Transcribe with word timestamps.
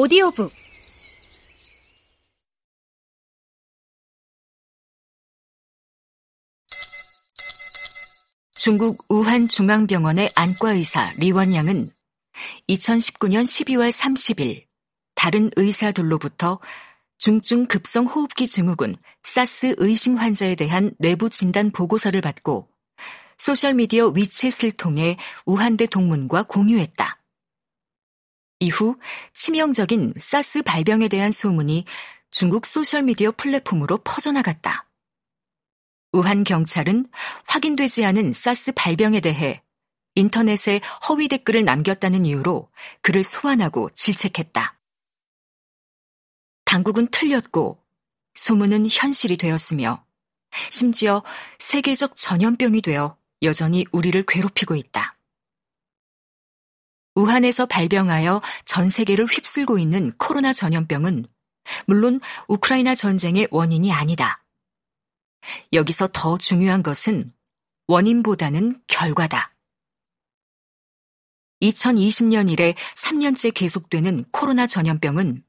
오디오북 0.00 0.52
중국 8.56 9.04
우한 9.08 9.48
중앙병원의 9.48 10.30
안과 10.36 10.74
의사 10.74 11.10
리원양은 11.18 11.90
2019년 12.68 13.42
12월 13.42 13.90
30일 13.90 14.66
다른 15.16 15.50
의사들로부터 15.56 16.60
중증 17.18 17.66
급성 17.66 18.06
호흡기 18.06 18.46
증후군 18.46 18.94
사스 19.24 19.74
의심 19.78 20.14
환자에 20.14 20.54
대한 20.54 20.94
내부 21.00 21.28
진단 21.28 21.72
보고서를 21.72 22.20
받고 22.20 22.68
소셜미디어 23.36 24.12
위챗을 24.12 24.76
통해 24.76 25.16
우한대 25.44 25.86
동문과 25.86 26.44
공유했다. 26.44 27.18
이후 28.60 28.96
치명적인 29.34 30.14
사스 30.18 30.62
발병에 30.62 31.08
대한 31.08 31.30
소문이 31.30 31.84
중국 32.30 32.66
소셜미디어 32.66 33.32
플랫폼으로 33.32 33.98
퍼져나갔다. 33.98 34.88
우한 36.12 36.44
경찰은 36.44 37.06
확인되지 37.46 38.04
않은 38.04 38.32
사스 38.32 38.72
발병에 38.72 39.20
대해 39.20 39.62
인터넷에 40.14 40.80
허위 41.08 41.28
댓글을 41.28 41.64
남겼다는 41.64 42.24
이유로 42.24 42.70
그를 43.02 43.22
소환하고 43.22 43.90
질책했다. 43.94 44.80
당국은 46.64 47.08
틀렸고 47.10 47.82
소문은 48.34 48.88
현실이 48.90 49.36
되었으며 49.36 50.04
심지어 50.70 51.22
세계적 51.58 52.16
전염병이 52.16 52.82
되어 52.82 53.16
여전히 53.42 53.84
우리를 53.92 54.20
괴롭히고 54.26 54.74
있다. 54.74 55.17
우한에서 57.18 57.66
발병하여 57.66 58.40
전 58.64 58.88
세계를 58.88 59.26
휩쓸고 59.26 59.78
있는 59.78 60.12
코로나 60.18 60.52
전염병은 60.52 61.26
물론 61.86 62.20
우크라이나 62.46 62.94
전쟁의 62.94 63.48
원인이 63.50 63.92
아니다. 63.92 64.44
여기서 65.72 66.08
더 66.12 66.38
중요한 66.38 66.82
것은 66.82 67.32
원인보다는 67.88 68.80
결과다. 68.86 69.54
2020년 71.60 72.50
이래 72.50 72.74
3년째 72.94 73.52
계속되는 73.52 74.26
코로나 74.30 74.68
전염병은 74.68 75.42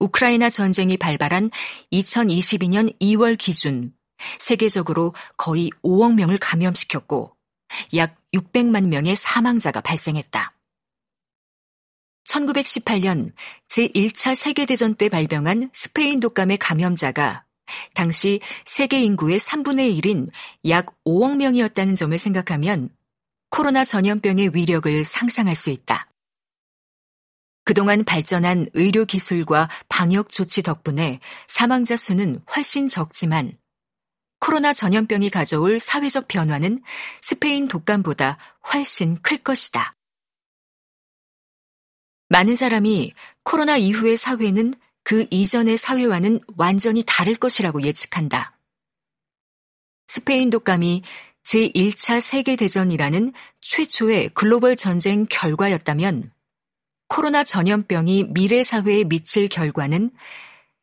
우크라이나 0.00 0.50
전쟁이 0.50 0.96
발발한 0.96 1.50
2022년 1.92 2.98
2월 3.00 3.38
기준 3.38 3.94
세계적으로 4.40 5.14
거의 5.36 5.70
5억 5.84 6.14
명을 6.16 6.38
감염시켰고 6.38 7.36
약 7.94 8.16
600만 8.34 8.88
명의 8.88 9.14
사망자가 9.14 9.80
발생했다. 9.82 10.59
1918년 12.24 13.32
제1차 13.68 14.34
세계대전 14.34 14.94
때 14.94 15.08
발병한 15.08 15.70
스페인 15.72 16.20
독감의 16.20 16.58
감염자가 16.58 17.44
당시 17.94 18.40
세계 18.64 19.02
인구의 19.02 19.38
3분의 19.38 19.98
1인 20.00 20.30
약 20.68 20.86
5억 21.04 21.36
명이었다는 21.36 21.94
점을 21.94 22.16
생각하면 22.16 22.90
코로나 23.50 23.84
전염병의 23.84 24.50
위력을 24.54 25.04
상상할 25.04 25.54
수 25.54 25.70
있다. 25.70 26.08
그동안 27.64 28.04
발전한 28.04 28.68
의료 28.74 29.04
기술과 29.04 29.68
방역 29.88 30.28
조치 30.28 30.62
덕분에 30.62 31.20
사망자 31.46 31.96
수는 31.96 32.42
훨씬 32.54 32.88
적지만 32.88 33.52
코로나 34.40 34.72
전염병이 34.72 35.30
가져올 35.30 35.78
사회적 35.78 36.26
변화는 36.26 36.82
스페인 37.20 37.68
독감보다 37.68 38.38
훨씬 38.72 39.20
클 39.22 39.36
것이다. 39.36 39.94
많은 42.30 42.54
사람이 42.54 43.12
코로나 43.42 43.76
이후의 43.76 44.16
사회는 44.16 44.74
그 45.02 45.26
이전의 45.30 45.76
사회와는 45.76 46.40
완전히 46.56 47.02
다를 47.04 47.34
것이라고 47.34 47.82
예측한다. 47.82 48.56
스페인 50.06 50.48
독감이 50.48 51.02
제1차 51.42 52.20
세계대전이라는 52.20 53.32
최초의 53.60 54.30
글로벌 54.34 54.76
전쟁 54.76 55.26
결과였다면 55.28 56.32
코로나 57.08 57.42
전염병이 57.42 58.28
미래 58.30 58.62
사회에 58.62 59.02
미칠 59.04 59.48
결과는 59.48 60.12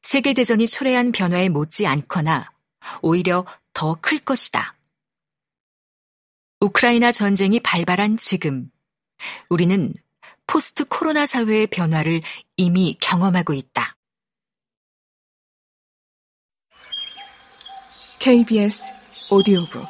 세계대전이 0.02 0.68
초래한 0.68 1.14
변화에 1.14 1.48
못지 1.48 1.88
않거나 1.88 2.52
오히려 3.02 3.46
더 3.74 3.96
클 3.96 4.20
것이다. 4.20 4.76
우크라이나 6.60 7.14
전쟁이 7.14 7.62
발발한 7.62 8.18
지금 8.18 8.70
우리는 9.48 9.94
포스트 10.48 10.86
코로나 10.86 11.26
사회의 11.26 11.68
변화를 11.68 12.22
이미 12.56 12.98
경험하고 13.02 13.54
있다. 13.54 13.98
KBS 18.20 18.94
오디오북 19.30 19.86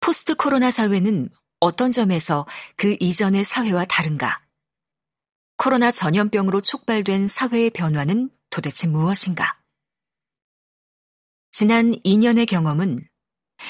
포스트 0.00 0.34
코로나 0.34 0.70
사회는 0.70 1.28
어떤 1.60 1.90
점에서 1.90 2.46
그 2.76 2.96
이전의 3.00 3.44
사회와 3.44 3.84
다른가? 3.84 4.42
코로나 5.58 5.90
전염병으로 5.90 6.62
촉발된 6.62 7.26
사회의 7.26 7.68
변화는 7.68 8.30
도대체 8.48 8.88
무엇인가? 8.88 9.60
지난 11.52 11.92
2년의 12.02 12.48
경험은 12.48 13.09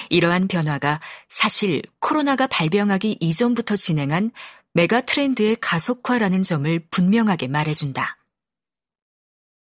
이러한 0.09 0.49
변화가 0.49 1.01
사실 1.28 1.83
코로나가 2.01 2.47
발병하기 2.47 3.19
이전부터 3.21 3.77
진행한 3.77 4.31
메가 4.73 5.01
트렌드의 5.01 5.56
가속화라는 5.61 6.43
점을 6.43 6.87
분명하게 6.91 7.49
말해준다. 7.49 8.19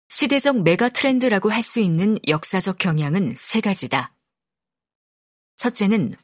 시대적 0.08 0.62
메가 0.62 0.90
트렌드라고 0.90 1.50
할 1.50 1.62
수 1.62 1.80
있는 1.80 2.18
역사적 2.28 2.76
경향은 2.78 3.34
세 3.36 3.60
가지다. 3.60 4.14
첫째는 5.56 6.14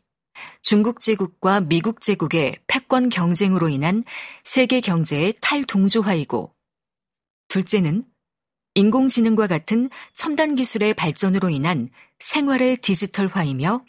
중국 0.62 1.00
제국과 1.00 1.60
미국 1.60 2.00
제국의 2.00 2.58
패권 2.66 3.08
경쟁으로 3.08 3.68
인한 3.68 4.04
세계 4.44 4.80
경제의 4.80 5.34
탈동조화이고, 5.40 6.54
둘째는 7.48 8.04
인공지능과 8.78 9.48
같은 9.48 9.90
첨단 10.12 10.54
기술의 10.54 10.94
발전으로 10.94 11.48
인한 11.50 11.90
생활의 12.20 12.76
디지털화이며, 12.76 13.84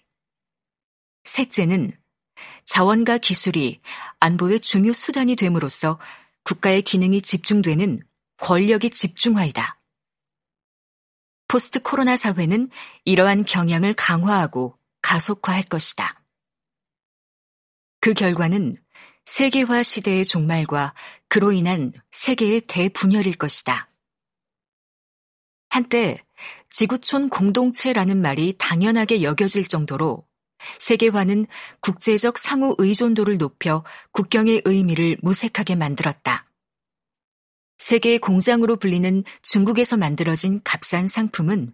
셋째는 1.25 1.91
자원과 2.65 3.19
기술이 3.19 3.81
안보의 4.19 4.61
중요 4.61 4.91
수단이 4.91 5.35
됨으로써 5.35 5.99
국가의 6.43 6.81
기능이 6.81 7.21
집중되는 7.21 8.01
권력의 8.37 8.89
집중화이다. 8.89 9.79
포스트 11.47 11.79
코로나 11.81 12.15
사회는 12.15 12.71
이러한 13.05 13.45
경향을 13.45 13.93
강화하고 13.93 14.75
가속화할 15.03 15.65
것이다. 15.65 16.19
그 18.01 18.15
결과는 18.15 18.75
세계화 19.25 19.83
시대의 19.83 20.25
종말과 20.25 20.95
그로 21.27 21.51
인한 21.51 21.93
세계의 22.09 22.61
대분열일 22.61 23.35
것이다. 23.35 23.88
한때 25.69 26.23
지구촌 26.69 27.29
공동체라는 27.29 28.21
말이 28.21 28.55
당연하게 28.57 29.23
여겨질 29.23 29.67
정도로 29.67 30.27
세계화는 30.79 31.47
국제적 31.79 32.37
상호 32.37 32.75
의존도를 32.77 33.37
높여 33.37 33.83
국경의 34.11 34.63
의미를 34.65 35.17
무색하게 35.21 35.75
만들었다. 35.75 36.45
세계의 37.77 38.19
공장으로 38.19 38.75
불리는 38.75 39.23
중국에서 39.41 39.95
만들어진 39.95 40.59
값싼 40.63 41.07
상품은 41.07 41.73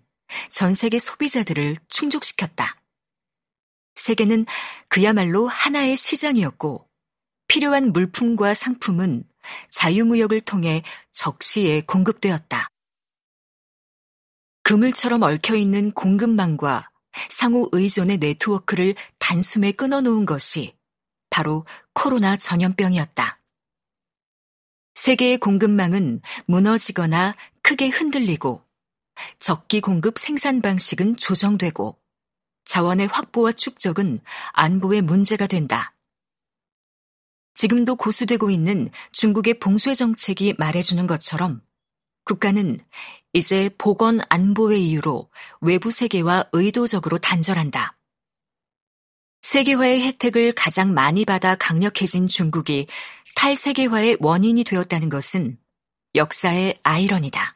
전 0.50 0.73
세계 0.73 1.00
소비자들을 1.00 1.78
충족시켰다. 1.88 2.78
세계는 3.96 4.46
그야말로 4.87 5.47
하나의 5.47 5.96
시장이었고 5.96 6.87
필요한 7.47 7.91
물품과 7.91 8.53
상품은 8.53 9.23
자유무역을 9.70 10.41
통해 10.41 10.84
적시에 11.11 11.81
공급되었다. 11.81 12.67
그물처럼 14.66 15.22
얽혀있는 15.22 15.91
공급망과 15.91 16.90
상호 17.29 17.70
의존의 17.72 18.17
네트워크를 18.17 18.96
단숨에 19.20 19.73
끊어놓은 19.73 20.26
것이 20.26 20.76
바로 21.29 21.67
코로나 21.94 22.35
전염병이었다. 22.35 23.40
세계의 24.96 25.38
공급망은 25.38 26.22
무너지거나 26.47 27.35
크게 27.62 27.90
흔들리고 27.90 28.64
적기 29.38 29.82
공급 29.82 30.17
생산 30.17 30.62
방식은 30.62 31.18
조정되고 31.18 32.00
자원의 32.64 33.06
확보와 33.06 33.52
축적은 33.52 34.20
안보의 34.53 35.03
문제가 35.03 35.46
된다. 35.46 35.94
지금도 37.53 37.97
고수되고 37.97 38.50
있는 38.50 38.90
중국의 39.11 39.59
봉쇄 39.59 39.94
정책이 39.94 40.56
말해주는 40.58 41.06
것처럼 41.06 41.61
국가는 42.25 42.79
이제 43.33 43.69
보건 43.77 44.19
안보의 44.29 44.83
이유로 44.85 45.29
외부 45.61 45.91
세계와 45.91 46.49
의도적으로 46.51 47.17
단절한다. 47.17 47.97
세계화의 49.41 50.01
혜택을 50.01 50.51
가장 50.53 50.93
많이 50.93 51.23
받아 51.23 51.55
강력해진 51.55 52.27
중국이 52.27 52.87
탈세계화의 53.35 54.17
원인이 54.19 54.63
되었다는 54.63 55.09
것은 55.09 55.57
역사의 56.16 56.79
아이러니다. 56.81 57.55